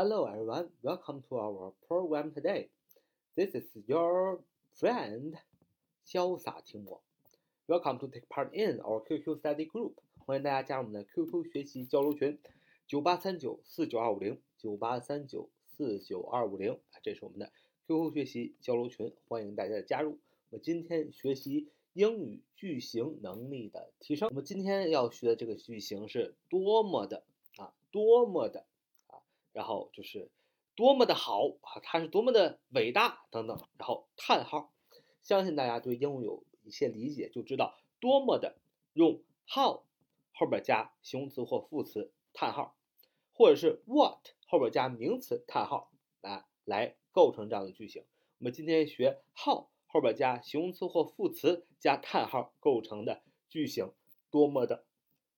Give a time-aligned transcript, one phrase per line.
[0.00, 2.68] Hello everyone, welcome to our program today.
[3.34, 4.38] This is your
[4.72, 5.34] friend
[6.06, 7.02] 潇洒听我。
[7.66, 9.94] Welcome to take part in our QQ study group.
[10.24, 12.38] 欢迎大家加入我们的 QQ 学习交流群，
[12.86, 17.50] 九八三九四九二五零九八三九四九二五零，这是我们的
[17.88, 20.20] QQ 学习交流群，欢迎大家的加入。
[20.50, 24.28] 我们今天学习英语句型能力的提升。
[24.28, 27.24] 我们今天要学的这个句型是多么的
[27.56, 28.64] 啊，多么的，
[29.58, 30.30] 然后就是
[30.76, 34.72] 多么的好啊，它是多么的伟大等等，然后叹号。
[35.20, 38.56] 相信大家对英语有一些理解，就知道多么的
[38.92, 39.82] 用 how
[40.32, 42.76] 后边加形容词或副词叹号，
[43.34, 45.90] 或者是 what 后边加名词叹号
[46.20, 48.04] 来来构成这样的句型。
[48.38, 53.90] 我们今天学 how 后边加形容词或副词加叹号构成的句型，
[54.30, 54.84] 多么的。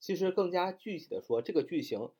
[0.00, 2.10] 其实更加具体的说，这个句型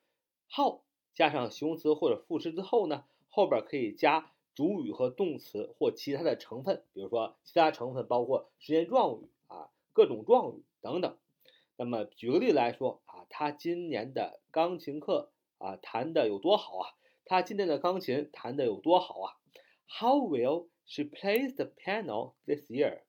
[0.51, 0.83] how
[1.17, 11.17] 加上形容词或者副词之后呢，后边可以加主语和动词或其他的成分，比如说其他成分包括时间状语啊、各种状语等等。
[11.77, 16.95] 那么举个例子来说啊，他今年的钢琴课啊弹的有多好啊？
[17.25, 19.33] 他今年的钢琴弹的有多好啊
[19.89, 23.01] ？How well she plays the piano this year?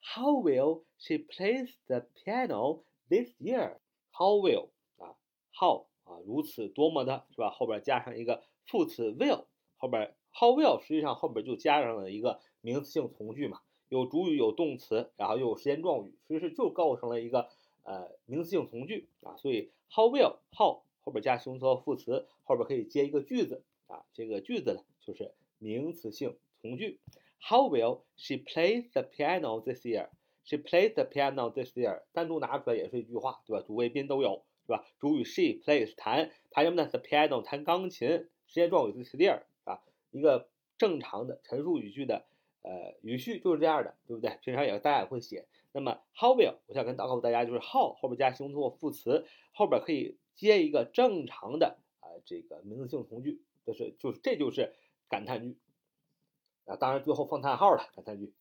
[0.00, 3.78] How well she plays the piano this year?
[4.10, 4.68] How well
[4.98, 5.16] 啊
[5.58, 7.50] ，how 啊，如此多么的是吧？
[7.50, 9.44] 后边加上一个副词 will，
[9.76, 17.48] 后边 how well 实际上后边就加上了一个名词性从句嘛，有主语有动词，然后又有时间状语，其实就构成了一个。
[17.86, 26.98] 呃，名词性从句啊，所以 how will how 后边加形容词和副词，后边可以接一个句子啊，这个句子呢就是名词性从句。
[27.38, 30.08] How will she play the piano this year?
[30.44, 32.04] She plays the piano this year。
[32.14, 33.62] 单独拿出来也是一句话，对吧？
[33.66, 34.84] 主谓宾都有，是吧？
[34.98, 38.28] 主语 she plays 弹，弹什么呢？The piano 弹钢琴。
[38.46, 39.80] 时间状语 this year 啊，
[40.12, 40.48] 一个
[40.78, 42.24] 正常的陈述语句的
[42.62, 44.38] 呃语序就是这样的，对不对？
[44.42, 45.46] 平常也大家也会写。
[45.72, 54.74] 那么 how will 我想跟告诉大家，就是 how 后边加形容词或副词，后边可以接一个正常的啊这个名词性从句，就是就是这就是
[55.08, 55.56] 感叹句
[56.66, 58.32] 啊，当然最后放叹号了，感叹句。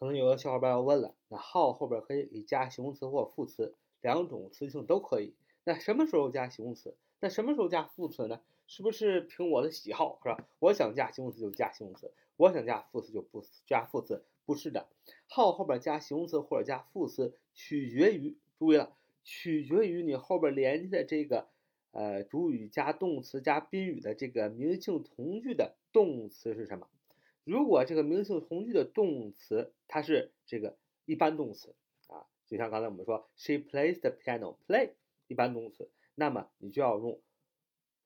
[0.00, 5.34] 可能有的小伙伴要问了，那 how 后边可以加形容词或副词，两种词性都可以。
[5.64, 6.94] 那什么时候加形容词？
[7.20, 8.40] 那什么时候加副词呢？
[8.66, 10.46] 是不是凭我的喜好是吧？
[10.58, 14.24] 我想加形容词就加形容词，我想加副词就不加副词。
[14.46, 14.88] 不是的
[15.30, 21.48] ，how 后边加形容词或者加副词，取决于注意了，取决于你后边连接的这个
[21.92, 26.88] 呃主语加动词加宾语的这个名词性从句的动词是什么。
[27.44, 30.76] 如果这个名词性从句的动词它是这个
[31.06, 31.74] 一般动词
[32.08, 34.90] 啊，就像刚才我们说 she plays the piano，play
[35.26, 37.20] 一般动词，那么你就要用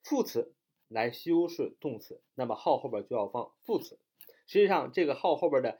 [0.02, 0.54] 副词
[0.88, 3.98] 来修饰动词，那么 how 后边就要放副词。
[4.46, 5.78] 实际上这个 how 后边的。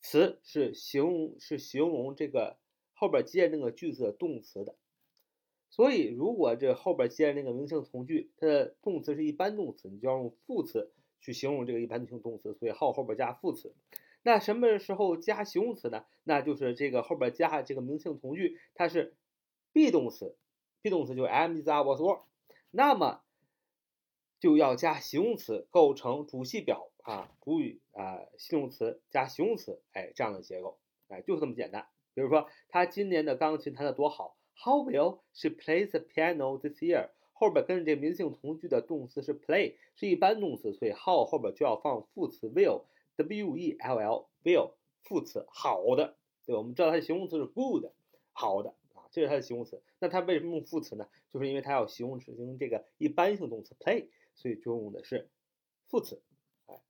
[0.00, 2.56] 词是形容是形容这个
[2.94, 4.76] 后边接那个句子的动词的，
[5.70, 13.74] 所以如果这后边接那个名词性从句，它的动词是一般动词，你就要用副词去形容这个一般性动词，所以 how 后边加副词。
[14.22, 16.04] 那什么时候加形容词呢？
[16.22, 19.16] 那就是这个后边加这个名词性从句，它是
[19.72, 20.36] be 动词
[20.82, 22.20] ，be 动词就 am is are was were，
[22.70, 23.20] 那么
[24.40, 26.88] 就要加形容词构成主系表。
[27.02, 30.76] 啊，主语啊，形容词加形容词，哎，这样的结构，
[31.08, 31.88] 哎，就是这么简单。
[32.12, 37.08] 比如说，他今年的钢琴弹得多好，How well she plays the piano this year？
[37.32, 46.14] 后边跟着这名词性从句的动词是 play，是一般动词，所以 how 后边就要放副词 will，w e l l，will 副词，好的，
[46.44, 47.86] 对，我们知道它的形容词是 good，
[48.32, 48.74] 好的，
[49.10, 49.82] 这是它的形容词。
[49.98, 51.08] 那它为什么用副词呢？
[51.32, 55.28] 就是因为它要形容形容这个一般性动词 play，所以就用的是
[55.88, 56.22] 副词。
[56.66, 56.80] 哎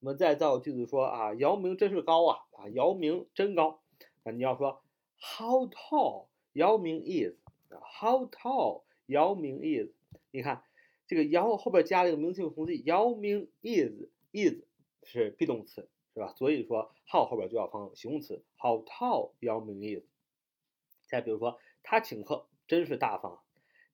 [0.00, 3.82] 我们再造句子说啊，姚明真是高啊啊，姚明真高。
[4.22, 4.82] 那你要说
[5.18, 7.34] How tall 姚明 is
[7.70, 9.90] 啊，how tall 姚明 is？
[10.30, 10.62] 你看
[11.06, 14.62] 这个姚后边加了一个名词性从句，姚明 is is
[15.02, 16.34] 是 be 动词是吧？
[16.36, 20.04] 所以说 how 后边就要放形容词，How tall 姚明 is？
[21.08, 23.40] 再比如说他请客真是大方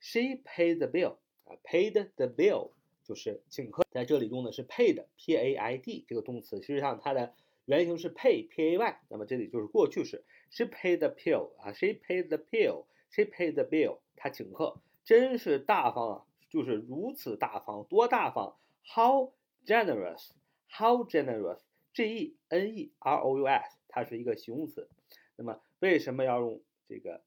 [0.01, 2.71] ，She paid the bill 啊，paid the bill。
[3.03, 7.35] 就是请客，在这里用的是 paid，p a i d 这个动词，实际上它的
[7.65, 19.33] 原型是 pay，p a y，那么这里就是过去式，she paid the bill 啊，she paid the bill，she paid the bill，她请客，真是大方啊，就是如此大方，多大方，how
[19.67, 24.89] generous，how generous，g e n e r o u s，它是一个形容词，
[25.35, 27.23] 那么为什么要用这个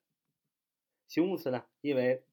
[1.14, 1.64] 形容词呢？
[1.82, 2.24] 因为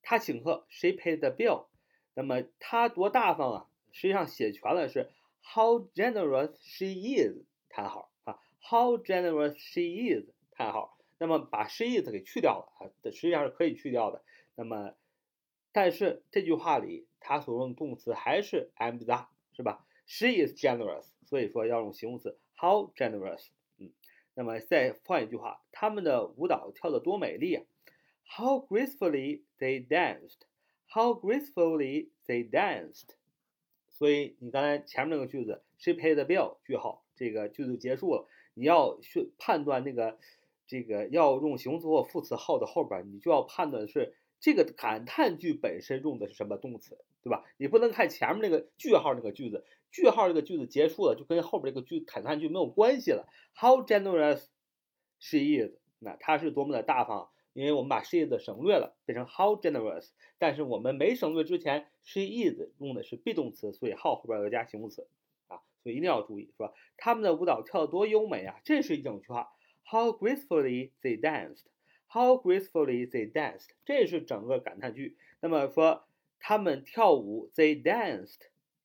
[0.00, 1.66] 他请客，she paid the bill。
[2.14, 3.66] 那么他多大方啊？
[3.90, 5.10] 实际上写全了是
[5.42, 6.86] How generous she
[7.18, 7.42] is！
[7.68, 9.80] 叹号啊，How generous she
[10.14, 10.30] is！
[10.52, 10.96] 叹号。
[11.18, 14.22] 那么把 she is 给去掉了啊，实际上是可以去掉的。
[14.54, 14.94] 那么，
[15.72, 19.26] 但是这句话里它所用的动词还是 am that，
[19.56, 23.48] 是吧？She is generous，所以说要用形容词 how generous。
[23.78, 23.90] 嗯，
[24.34, 27.64] 那么再换一句话，他们的舞蹈跳得多美丽啊
[28.26, 33.16] ！How gracefully they danced！How gracefully they danced！
[33.88, 38.28] 所以你刚才前面那个句子，She paid the bill，句号，这个句子结束了。
[38.54, 40.18] 你要去判断那个。
[40.68, 47.44] 这个要用形容词或副词号的后边，你就要判断是这个感叹句本身用的是什么动词，对吧？
[47.58, 53.28] 你不能看前面那个句号那个句子，句号这个句子结束了，就跟后边这个句感叹句没有关系了。
[53.54, 54.46] How generous
[55.18, 60.08] she is，那她是多么的大方，因为我们把 she is 省略了，变成 how generous。
[60.38, 65.06] 但是我们没省略之前，she is 用的是 be 动词，所以 how 后边要加形容词
[65.48, 66.72] 啊，所以一定要注意，是吧？
[66.96, 69.52] 他们的舞蹈跳得多优美啊，这是一整句话。
[69.84, 71.64] How gracefully they danced!
[72.08, 73.70] How gracefully they danced!
[73.84, 75.16] 这是整个感叹句。
[75.40, 76.04] 那么说
[76.38, 78.38] 他们跳舞，they danced.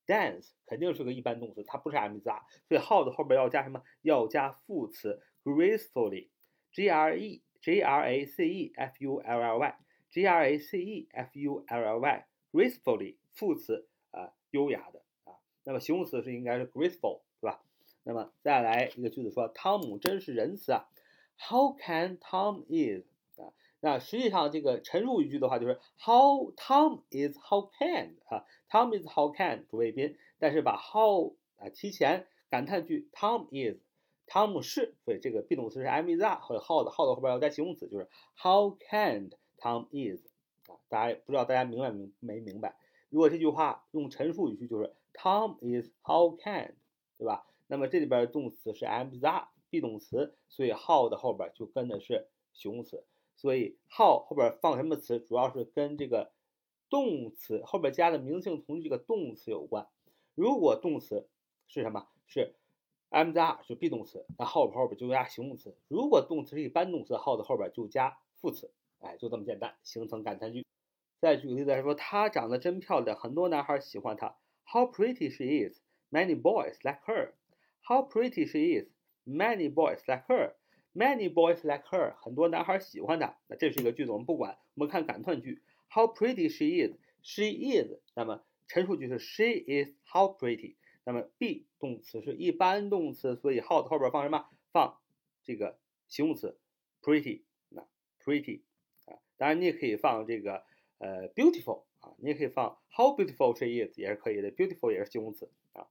[0.08, 3.84] Dance 肯定是个一般动词，它不是 am that，所以 how 的后边要加什么？
[4.02, 6.30] 要加副词 gracefully.
[6.72, 9.76] G R E G R A C E F U L L Y.
[10.10, 12.26] G R A C E F U L L Y.
[12.52, 15.36] Gracefully 副词啊，优雅的啊。
[15.64, 17.62] 那么形容词是应该是 graceful，对吧？
[18.04, 20.88] 那么再来一个句子说，汤姆真是仁慈啊。
[21.38, 23.06] How can Tom is
[23.40, 23.54] 啊？
[23.80, 33.78] 那实际上这个陈述语句的话就是 How Tom is how can 啊？Tom is how can 主谓宾，但是把 how 啊提前感叹句 Tom is
[34.28, 40.22] 汤姆是，所以这个 be 动词是 am/is/are，或者 how 的 how 的后边要加形容词，就是 How can Tom is
[40.68, 40.76] 啊？
[40.90, 42.76] 大家不知道大家明白明没明白？
[43.10, 46.76] 如果这句话用陈述语句就是 Tom is how can
[47.18, 47.48] 对吧？
[47.68, 53.06] 那么这里边的动词是 am/is/are，be 动词，所以 how 的后边就跟的是形容词。
[53.36, 56.34] 所以 how 后边放什么词，主要是跟这个
[56.90, 59.88] 动词后边加的名词性从句这个动词有关。
[60.36, 61.30] 如果动词
[61.66, 62.10] 是什么？
[62.30, 62.57] 是
[63.10, 65.76] am 加 r 是 be 动词，那 how 后边就加形容词。
[65.88, 68.72] 如果动词是一般动词，how 的后边就加副词。
[69.00, 70.66] 哎，就这么简单，形成感叹句。
[71.20, 74.36] 再举个例子来说，她长得真漂亮，很多男孩喜欢她。
[74.66, 75.80] How pretty she is!
[76.12, 77.34] Many boys like her.
[77.82, 78.88] How pretty she is!
[79.26, 80.54] Many boys like her.
[80.94, 82.16] Many boys like her.
[82.18, 83.38] 很多男孩喜欢她。
[83.48, 85.62] 那这是一个句子，我们不管，我们看感叹句。
[85.90, 86.98] How pretty she is.
[87.22, 88.00] She is.
[88.16, 90.76] 那么陈述句是 She is how pretty.
[91.08, 94.50] 那么 be 动词是一般动词，所以 how 的后边放什么？
[94.74, 95.00] 放
[95.42, 96.60] 这个形容词
[97.02, 97.44] pretty。
[97.70, 97.88] 那
[98.22, 98.60] pretty
[99.06, 100.66] 啊，当然你也可以放这个
[100.98, 104.52] 呃 beautiful 啊，你也可以放 how beautiful she is 也是可以的。
[104.52, 105.88] beautiful 也是形容词啊。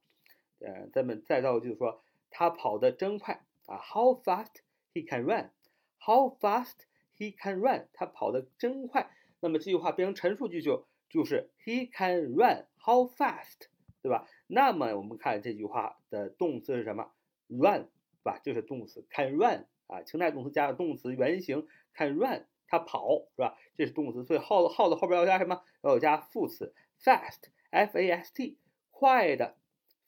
[0.59, 4.57] 呃，咱们再造就是说，他跑得真快啊！How fast
[4.93, 6.75] he can run？How fast
[7.17, 7.87] he can run？
[7.91, 9.09] 他跑得真快。
[9.39, 13.69] 那么这句话变成陈述句就就是 he can run how fast，
[14.07, 14.25] 对吧？
[14.47, 17.11] 那么我们看这句话的动词是什么
[17.49, 17.89] ？run，
[18.23, 18.39] 对吧？
[18.41, 23.57] 这是动词 can run 啊，情态动词加上动词原形 can run，它跑是吧？
[23.75, 25.61] 这是动词，所以 how how 的后边要加什么？
[25.83, 26.73] 要加副词
[27.03, 28.57] fast，f a s t，
[28.91, 29.57] 快的。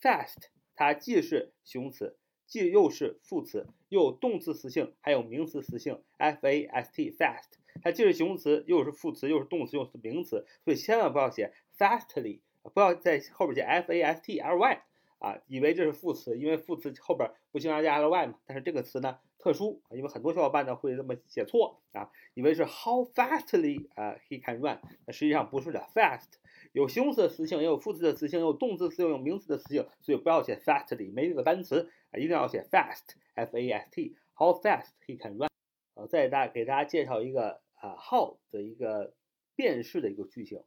[0.02, 0.44] Fast，
[0.76, 6.02] 它既是形容词，既又是副词，又有动词词性，还有名词词性。
[6.16, 7.50] F-A-S-T，fast，
[7.82, 14.82] 它既是形容词，又是副词，又是动词，又是名词，所以千万不要写 fastly，不要在后边写 F-A-S-T-L-Y
[15.20, 18.40] 啊，以为这是副词，因为副词后边不经常加 L-Y 嘛。
[18.46, 26.34] 但是这个词呢特殊，因为很多小伙伴呢会这么写错啊，以为是 How fastly 啊 he can run，那实际上不是的，fast。
[26.72, 35.50] 有形容词的词性，也有副词的词性，有动词词性，有名词的词性，所以不要写 fastly，没这个单词啊，一定要写 fast，f a s t，how fast he can run。
[35.96, 39.14] 好，再大给大家介绍一个啊 how 的一个
[39.56, 40.62] 变式的一个句型，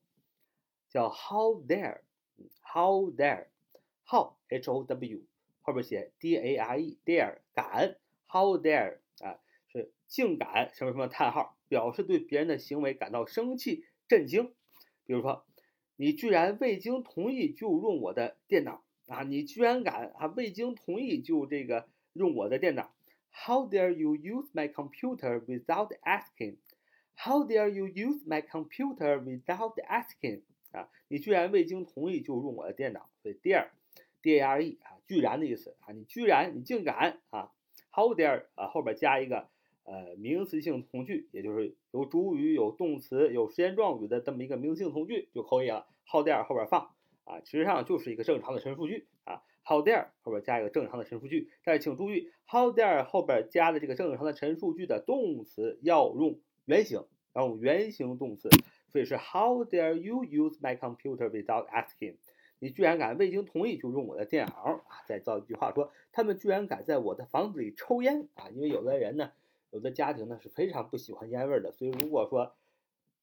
[0.93, 5.23] 叫 how dare，how dare，how h o w
[5.63, 7.97] 后边写 d a r e dare 敢
[8.29, 14.53] ，how dare 啊是竟敢什么什么叹号，表示对别人的行为感到生气、震惊，
[15.07, 15.45] 比如说。
[15.97, 19.23] 你居然未经同意就用我的电脑啊！
[19.23, 20.27] 你居然敢啊！
[20.35, 22.93] 未经同意就这个用我的电脑
[23.31, 26.57] ？How dare you use my computer without asking?
[27.15, 30.43] How dare you use my computer without asking?
[30.73, 30.89] 啊！
[31.09, 33.09] 你居然未经同意就用我的电脑？
[33.23, 35.93] 所以 dare，d-a-r-e 啊，居然的意思啊！
[35.93, 37.53] 你居然，你竟敢啊
[37.93, 39.49] ！How dare 啊，后边加一个。
[39.85, 45.89] 呃，名词性从句，也就是有主语、有动词、有时间状语的这么一个名词性从句就可以了。
[46.07, 49.43] How dare 后边放啊，实际上就是一个正常的陈述句啊。
[49.65, 58.49] How dare 后边加一个正常的陈述句，但是请注意，How dare 后边加的这个正常的陈述句的动词要用原形，要用原形动词，
[58.93, 62.17] 所以是 How dare you use my computer without asking？
[62.59, 64.55] 你居然敢未经同意就用我的电脑
[64.87, 65.03] 啊！
[65.09, 68.49] 再造一句话说，他们居然敢在我的房子里抽烟啊！
[68.51, 69.33] 因为有的人呢，
[69.71, 72.55] 有的家庭呢是非常不喜欢烟味的，所以如果说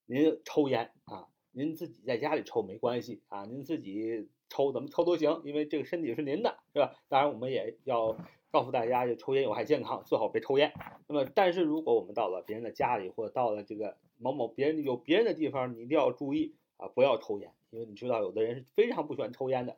[0.06, 1.28] 您抽烟啊。
[1.52, 6.94] 您自己在家里抽没关系啊，您自己抽怎么抽都行，因为这个身体是您的，是吧？
[7.10, 8.16] 当然我们也要
[8.52, 10.74] 告诉大家，就抽烟有害健康，最好别抽烟。
[11.08, 19.78] 那么，但是如果我们到了别人的家里，或者到了这个某某别人有别人的地方，你一定要注意啊，不要抽烟，因为你知道有的人是非常不喜欢抽烟的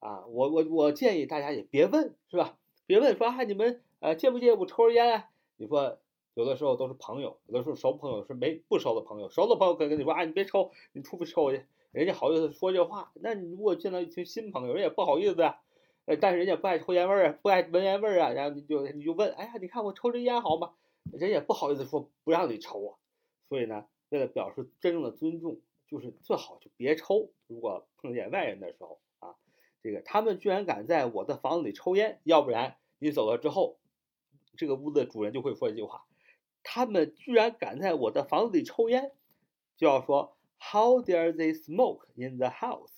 [0.00, 0.26] 啊。
[0.26, 2.58] 我我我建议大家也别问，是吧？
[2.86, 5.30] 别问说啊，你们呃介不介意我抽烟啊？
[5.56, 5.98] 你说。
[6.36, 13.12] 有的时候都是朋友，有的时候熟朋友是没不熟的朋友，熟的朋友可能跟你说啊，你别抽，你出去抽去，人家好意思说这话。
[13.14, 15.60] 那你如果见到一群新朋友，人也不好意思呀，
[16.06, 20.74] 呃，但是人家不爱抽烟味儿，不爱闻烟味儿啊，然后你就你就问，哎呀，你看我抽这烟好吗？
[21.12, 22.98] 人也不好意思说不让你抽啊。
[23.48, 27.30] 所以呢，为了表示真正的尊重，就是最好就别抽。
[27.46, 29.36] 如果碰见外人的时候啊，
[29.82, 33.78] 这个他们居然敢在我的房子里抽烟，要不然你走了之后，
[34.56, 36.04] 这个屋子的主人就会说一句话。
[36.62, 39.12] 他们居然敢在我的房子里抽烟，
[39.76, 42.90] 就要说 How dare they smoke in the house?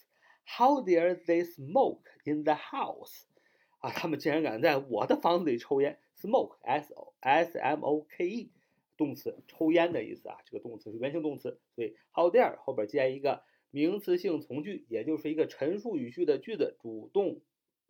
[0.49, 3.25] How dare they smoke in the house?
[3.81, 8.53] 啊，他们竟然敢在我的房子里抽烟，smoke s o s m o k e，
[8.97, 17.43] 动词，抽烟的意思啊，这个动词是原形动词，所以 How dare 后边接一个名词性从句，也就是一个陈述语序的句子，主动、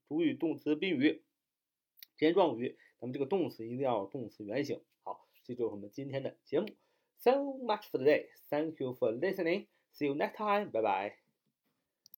[0.08, 1.22] 主语、动词、宾语、
[2.16, 4.80] 时间状语，那么这个动词一定要动词原形。
[5.04, 6.66] 好这就是我们今天的节目。
[7.18, 8.26] So much for today.
[8.50, 9.66] Thank you for listening.
[9.94, 10.70] See you next time.
[10.70, 11.25] Bye bye.